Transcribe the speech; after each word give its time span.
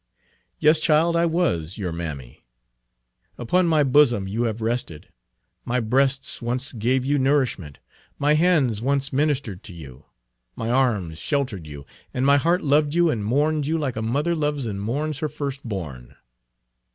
"Yes, 0.57 0.79
child, 0.79 1.15
I 1.15 1.27
was 1.27 1.77
your 1.77 1.91
mammy. 1.91 2.43
Upon 3.37 3.67
my 3.67 3.83
bosom 3.83 4.27
you 4.27 4.45
have 4.45 4.59
rested; 4.59 5.09
my 5.63 5.79
breasts 5.79 6.41
once 6.41 6.71
gave 6.73 7.05
you 7.05 7.19
nourishment; 7.19 7.77
my 8.17 8.33
hands 8.33 8.81
once 8.81 9.13
ministered 9.13 9.61
to 9.65 9.75
you; 9.75 10.05
my 10.55 10.71
arms 10.71 11.19
sheltered 11.19 11.67
you, 11.67 11.85
and 12.15 12.25
my 12.25 12.37
heart 12.37 12.63
loved 12.63 12.95
you 12.95 13.11
and 13.11 13.23
mourned 13.23 13.67
you 13.67 13.77
like 13.77 13.95
a 13.95 14.01
mother 14.01 14.33
loves 14.35 14.65
and 14.65 14.81
mourns 14.81 15.19
her 15.19 15.29
firstborn." 15.29 16.15